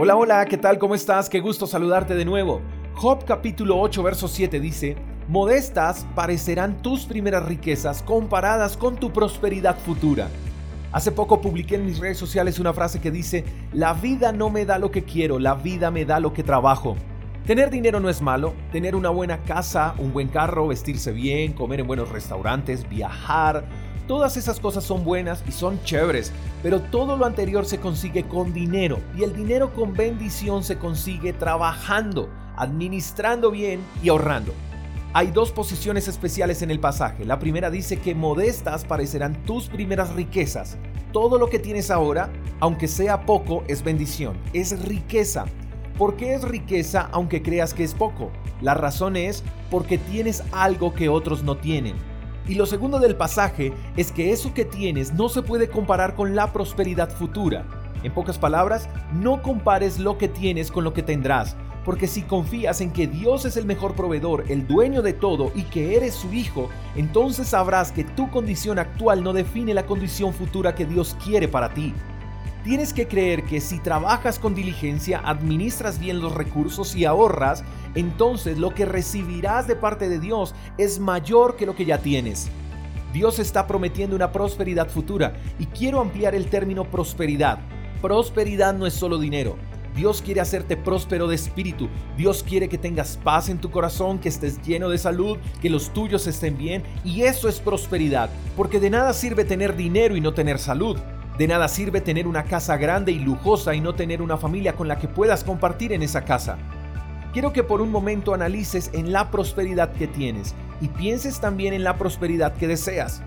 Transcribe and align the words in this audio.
Hola, 0.00 0.14
hola, 0.14 0.46
¿qué 0.46 0.56
tal? 0.56 0.78
¿Cómo 0.78 0.94
estás? 0.94 1.28
Qué 1.28 1.40
gusto 1.40 1.66
saludarte 1.66 2.14
de 2.14 2.24
nuevo. 2.24 2.60
Job 2.94 3.24
capítulo 3.24 3.80
8, 3.80 4.00
verso 4.04 4.28
7 4.28 4.60
dice, 4.60 4.94
Modestas 5.26 6.06
parecerán 6.14 6.80
tus 6.82 7.04
primeras 7.04 7.44
riquezas 7.46 8.04
comparadas 8.04 8.76
con 8.76 8.94
tu 8.94 9.12
prosperidad 9.12 9.76
futura. 9.76 10.28
Hace 10.92 11.10
poco 11.10 11.40
publiqué 11.40 11.74
en 11.74 11.84
mis 11.84 11.98
redes 11.98 12.16
sociales 12.16 12.60
una 12.60 12.72
frase 12.72 13.00
que 13.00 13.10
dice, 13.10 13.44
la 13.72 13.92
vida 13.92 14.30
no 14.30 14.50
me 14.50 14.64
da 14.64 14.78
lo 14.78 14.92
que 14.92 15.02
quiero, 15.02 15.40
la 15.40 15.54
vida 15.54 15.90
me 15.90 16.04
da 16.04 16.20
lo 16.20 16.32
que 16.32 16.44
trabajo. 16.44 16.96
Tener 17.44 17.68
dinero 17.68 17.98
no 17.98 18.08
es 18.08 18.22
malo, 18.22 18.54
tener 18.70 18.94
una 18.94 19.10
buena 19.10 19.38
casa, 19.38 19.96
un 19.98 20.12
buen 20.12 20.28
carro, 20.28 20.68
vestirse 20.68 21.10
bien, 21.10 21.54
comer 21.54 21.80
en 21.80 21.88
buenos 21.88 22.08
restaurantes, 22.10 22.88
viajar, 22.88 23.64
Todas 24.08 24.38
esas 24.38 24.58
cosas 24.58 24.84
son 24.84 25.04
buenas 25.04 25.44
y 25.46 25.52
son 25.52 25.82
chéveres, 25.84 26.32
pero 26.62 26.80
todo 26.80 27.18
lo 27.18 27.26
anterior 27.26 27.66
se 27.66 27.78
consigue 27.78 28.26
con 28.26 28.54
dinero 28.54 28.98
y 29.14 29.22
el 29.22 29.36
dinero 29.36 29.74
con 29.74 29.92
bendición 29.92 30.64
se 30.64 30.78
consigue 30.78 31.34
trabajando, 31.34 32.30
administrando 32.56 33.50
bien 33.50 33.80
y 34.02 34.08
ahorrando. 34.08 34.54
Hay 35.12 35.30
dos 35.30 35.52
posiciones 35.52 36.08
especiales 36.08 36.62
en 36.62 36.70
el 36.70 36.80
pasaje. 36.80 37.26
La 37.26 37.38
primera 37.38 37.70
dice 37.70 37.98
que 37.98 38.14
modestas 38.14 38.86
parecerán 38.86 39.42
tus 39.44 39.68
primeras 39.68 40.14
riquezas. 40.14 40.78
Todo 41.12 41.38
lo 41.38 41.50
que 41.50 41.58
tienes 41.58 41.90
ahora, 41.90 42.30
aunque 42.60 42.88
sea 42.88 43.26
poco, 43.26 43.62
es 43.68 43.84
bendición, 43.84 44.38
es 44.54 44.86
riqueza. 44.86 45.44
¿Por 45.98 46.16
qué 46.16 46.32
es 46.32 46.44
riqueza 46.44 47.10
aunque 47.12 47.42
creas 47.42 47.74
que 47.74 47.84
es 47.84 47.92
poco? 47.92 48.30
La 48.62 48.72
razón 48.72 49.16
es 49.16 49.44
porque 49.70 49.98
tienes 49.98 50.42
algo 50.52 50.94
que 50.94 51.10
otros 51.10 51.42
no 51.42 51.58
tienen. 51.58 51.96
Y 52.48 52.54
lo 52.54 52.64
segundo 52.64 52.98
del 52.98 53.14
pasaje 53.14 53.74
es 53.96 54.10
que 54.10 54.32
eso 54.32 54.54
que 54.54 54.64
tienes 54.64 55.12
no 55.12 55.28
se 55.28 55.42
puede 55.42 55.68
comparar 55.68 56.14
con 56.14 56.34
la 56.34 56.50
prosperidad 56.50 57.10
futura. 57.10 57.66
En 58.02 58.14
pocas 58.14 58.38
palabras, 58.38 58.88
no 59.12 59.42
compares 59.42 59.98
lo 59.98 60.16
que 60.16 60.28
tienes 60.28 60.70
con 60.70 60.82
lo 60.82 60.94
que 60.94 61.02
tendrás, 61.02 61.56
porque 61.84 62.06
si 62.06 62.22
confías 62.22 62.80
en 62.80 62.90
que 62.90 63.06
Dios 63.06 63.44
es 63.44 63.56
el 63.56 63.66
mejor 63.66 63.94
proveedor, 63.94 64.44
el 64.48 64.66
dueño 64.66 65.02
de 65.02 65.12
todo 65.12 65.52
y 65.54 65.64
que 65.64 65.96
eres 65.96 66.14
su 66.14 66.32
hijo, 66.32 66.70
entonces 66.96 67.48
sabrás 67.48 67.92
que 67.92 68.04
tu 68.04 68.30
condición 68.30 68.78
actual 68.78 69.22
no 69.22 69.34
define 69.34 69.74
la 69.74 69.84
condición 69.84 70.32
futura 70.32 70.74
que 70.74 70.86
Dios 70.86 71.16
quiere 71.22 71.48
para 71.48 71.74
ti. 71.74 71.92
Tienes 72.68 72.92
que 72.92 73.08
creer 73.08 73.44
que 73.44 73.62
si 73.62 73.78
trabajas 73.78 74.38
con 74.38 74.54
diligencia, 74.54 75.22
administras 75.24 75.98
bien 75.98 76.20
los 76.20 76.34
recursos 76.34 76.94
y 76.94 77.06
ahorras, 77.06 77.64
entonces 77.94 78.58
lo 78.58 78.74
que 78.74 78.84
recibirás 78.84 79.66
de 79.66 79.74
parte 79.74 80.06
de 80.10 80.20
Dios 80.20 80.54
es 80.76 80.98
mayor 80.98 81.56
que 81.56 81.64
lo 81.64 81.74
que 81.74 81.86
ya 81.86 81.96
tienes. 81.96 82.50
Dios 83.10 83.38
está 83.38 83.66
prometiendo 83.66 84.14
una 84.14 84.32
prosperidad 84.32 84.90
futura 84.90 85.32
y 85.58 85.64
quiero 85.64 85.98
ampliar 85.98 86.34
el 86.34 86.50
término 86.50 86.84
prosperidad. 86.84 87.58
Prosperidad 88.02 88.74
no 88.74 88.84
es 88.84 88.92
solo 88.92 89.16
dinero. 89.16 89.56
Dios 89.96 90.20
quiere 90.20 90.42
hacerte 90.42 90.76
próspero 90.76 91.26
de 91.26 91.36
espíritu. 91.36 91.88
Dios 92.18 92.42
quiere 92.42 92.68
que 92.68 92.76
tengas 92.76 93.16
paz 93.16 93.48
en 93.48 93.62
tu 93.62 93.70
corazón, 93.70 94.18
que 94.18 94.28
estés 94.28 94.60
lleno 94.60 94.90
de 94.90 94.98
salud, 94.98 95.38
que 95.62 95.70
los 95.70 95.94
tuyos 95.94 96.26
estén 96.26 96.58
bien. 96.58 96.82
Y 97.02 97.22
eso 97.22 97.48
es 97.48 97.60
prosperidad, 97.60 98.28
porque 98.58 98.78
de 98.78 98.90
nada 98.90 99.14
sirve 99.14 99.46
tener 99.46 99.74
dinero 99.74 100.18
y 100.18 100.20
no 100.20 100.34
tener 100.34 100.58
salud. 100.58 100.98
De 101.38 101.46
nada 101.46 101.68
sirve 101.68 102.00
tener 102.00 102.26
una 102.26 102.42
casa 102.42 102.76
grande 102.76 103.12
y 103.12 103.20
lujosa 103.20 103.72
y 103.72 103.80
no 103.80 103.94
tener 103.94 104.22
una 104.22 104.36
familia 104.36 104.74
con 104.74 104.88
la 104.88 104.98
que 104.98 105.06
puedas 105.06 105.44
compartir 105.44 105.92
en 105.92 106.02
esa 106.02 106.24
casa. 106.24 106.58
Quiero 107.32 107.52
que 107.52 107.62
por 107.62 107.80
un 107.80 107.92
momento 107.92 108.34
analices 108.34 108.90
en 108.92 109.12
la 109.12 109.30
prosperidad 109.30 109.92
que 109.92 110.08
tienes 110.08 110.56
y 110.80 110.88
pienses 110.88 111.38
también 111.38 111.74
en 111.74 111.84
la 111.84 111.96
prosperidad 111.96 112.54
que 112.54 112.66
deseas. 112.66 113.22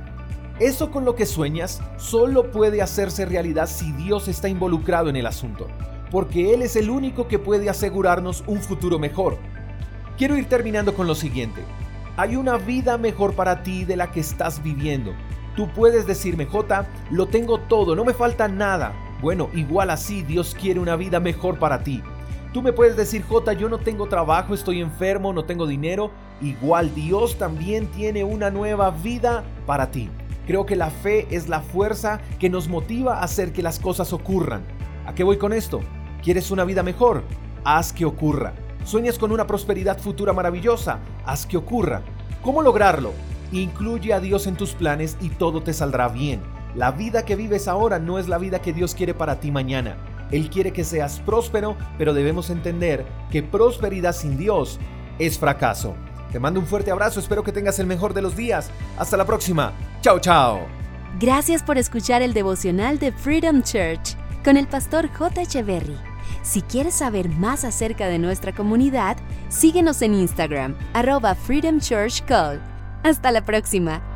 Eso 0.59 0.91
con 0.91 1.05
lo 1.05 1.15
que 1.15 1.25
sueñas 1.25 1.81
solo 1.95 2.51
puede 2.51 2.81
hacerse 2.81 3.25
realidad 3.25 3.67
si 3.67 3.93
Dios 3.93 4.27
está 4.27 4.49
involucrado 4.49 5.09
en 5.09 5.15
el 5.15 5.25
asunto, 5.25 5.67
porque 6.11 6.53
Él 6.53 6.63
es 6.63 6.75
el 6.75 6.89
único 6.89 7.29
que 7.29 7.39
puede 7.39 7.69
asegurarnos 7.69 8.43
un 8.45 8.59
futuro 8.59 8.99
mejor. 8.99 9.37
Quiero 10.17 10.35
ir 10.35 10.49
terminando 10.49 10.93
con 10.95 11.07
lo 11.07 11.15
siguiente. 11.15 11.63
Hay 12.17 12.35
una 12.35 12.57
vida 12.57 12.97
mejor 12.97 13.35
para 13.35 13.63
ti 13.63 13.85
de 13.85 13.95
la 13.95 14.11
que 14.11 14.19
estás 14.19 14.61
viviendo. 14.61 15.13
Tú 15.55 15.67
puedes 15.67 16.07
decirme, 16.07 16.45
J, 16.45 16.85
lo 17.09 17.27
tengo 17.27 17.59
todo, 17.59 17.95
no 17.95 18.05
me 18.05 18.13
falta 18.13 18.47
nada. 18.47 18.93
Bueno, 19.21 19.49
igual 19.53 19.89
así 19.89 20.21
Dios 20.21 20.55
quiere 20.59 20.79
una 20.79 20.95
vida 20.95 21.19
mejor 21.19 21.59
para 21.59 21.83
ti. 21.83 22.01
Tú 22.53 22.61
me 22.61 22.73
puedes 22.73 22.97
decir, 22.97 23.23
J, 23.23 23.53
yo 23.53 23.69
no 23.69 23.77
tengo 23.77 24.07
trabajo, 24.07 24.53
estoy 24.53 24.81
enfermo, 24.81 25.31
no 25.33 25.45
tengo 25.45 25.67
dinero. 25.67 26.11
Igual 26.41 26.93
Dios 26.95 27.37
también 27.37 27.87
tiene 27.87 28.23
una 28.23 28.49
nueva 28.49 28.91
vida 28.91 29.43
para 29.65 29.91
ti. 29.91 30.09
Creo 30.47 30.65
que 30.65 30.75
la 30.75 30.89
fe 30.89 31.27
es 31.29 31.47
la 31.47 31.61
fuerza 31.61 32.19
que 32.39 32.49
nos 32.49 32.67
motiva 32.67 33.19
a 33.19 33.23
hacer 33.23 33.53
que 33.53 33.61
las 33.61 33.79
cosas 33.79 34.11
ocurran. 34.11 34.63
¿A 35.05 35.13
qué 35.13 35.23
voy 35.23 35.37
con 35.37 35.53
esto? 35.53 35.81
¿Quieres 36.23 36.51
una 36.51 36.65
vida 36.65 36.83
mejor? 36.83 37.23
Haz 37.63 37.93
que 37.93 38.05
ocurra. 38.05 38.53
¿Sueñas 38.83 39.19
con 39.19 39.31
una 39.31 39.47
prosperidad 39.47 39.99
futura 39.99 40.33
maravillosa? 40.33 40.99
Haz 41.25 41.45
que 41.45 41.57
ocurra. 41.57 42.01
¿Cómo 42.41 42.61
lograrlo? 42.61 43.13
Incluye 43.51 44.13
a 44.13 44.19
Dios 44.19 44.47
en 44.47 44.55
tus 44.55 44.73
planes 44.73 45.17
y 45.19 45.29
todo 45.29 45.61
te 45.61 45.73
saldrá 45.73 46.07
bien. 46.07 46.41
La 46.75 46.91
vida 46.91 47.25
que 47.25 47.35
vives 47.35 47.67
ahora 47.67 47.99
no 47.99 48.17
es 48.17 48.29
la 48.29 48.37
vida 48.37 48.61
que 48.61 48.71
Dios 48.71 48.95
quiere 48.95 49.13
para 49.13 49.39
ti 49.39 49.51
mañana. 49.51 49.97
Él 50.31 50.49
quiere 50.49 50.71
que 50.71 50.85
seas 50.85 51.19
próspero, 51.19 51.75
pero 51.97 52.13
debemos 52.13 52.49
entender 52.49 53.05
que 53.29 53.43
prosperidad 53.43 54.13
sin 54.13 54.37
Dios 54.37 54.79
es 55.19 55.37
fracaso. 55.37 55.95
Te 56.31 56.39
mando 56.39 56.61
un 56.61 56.65
fuerte 56.65 56.91
abrazo, 56.91 57.19
espero 57.19 57.43
que 57.43 57.51
tengas 57.51 57.77
el 57.79 57.87
mejor 57.87 58.13
de 58.13 58.21
los 58.21 58.37
días. 58.37 58.71
Hasta 58.97 59.17
la 59.17 59.25
próxima. 59.25 59.73
Chao, 59.99 60.19
chao. 60.19 60.61
Gracias 61.19 61.61
por 61.61 61.77
escuchar 61.77 62.21
el 62.21 62.33
devocional 62.33 62.99
de 62.99 63.11
Freedom 63.11 63.61
Church 63.61 64.15
con 64.45 64.55
el 64.55 64.67
pastor 64.67 65.09
J. 65.09 65.41
Echeverry. 65.41 65.97
Si 66.41 66.61
quieres 66.61 66.95
saber 66.95 67.27
más 67.27 67.65
acerca 67.65 68.07
de 68.07 68.17
nuestra 68.17 68.53
comunidad, 68.53 69.17
síguenos 69.49 70.01
en 70.01 70.15
Instagram, 70.15 70.75
arroba 70.93 71.35
Freedom 71.35 71.79
Church 71.79 72.23
Call. 72.25 72.70
Hasta 73.03 73.31
la 73.31 73.43
próxima. 73.43 74.10